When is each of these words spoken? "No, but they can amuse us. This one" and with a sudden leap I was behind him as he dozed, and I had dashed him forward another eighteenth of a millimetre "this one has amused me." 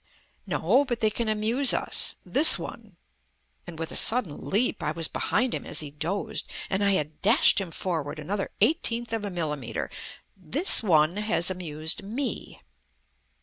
"No, 0.47 0.83
but 0.83 0.99
they 0.99 1.11
can 1.11 1.29
amuse 1.29 1.75
us. 1.75 2.17
This 2.25 2.57
one" 2.57 2.97
and 3.67 3.77
with 3.77 3.91
a 3.91 3.95
sudden 3.95 4.49
leap 4.49 4.81
I 4.81 4.91
was 4.91 5.07
behind 5.07 5.53
him 5.53 5.63
as 5.63 5.81
he 5.81 5.91
dozed, 5.91 6.49
and 6.71 6.83
I 6.83 6.93
had 6.93 7.21
dashed 7.21 7.61
him 7.61 7.69
forward 7.69 8.17
another 8.17 8.49
eighteenth 8.61 9.13
of 9.13 9.23
a 9.25 9.29
millimetre 9.29 9.91
"this 10.35 10.81
one 10.81 11.17
has 11.17 11.51
amused 11.51 12.01
me." 12.01 12.61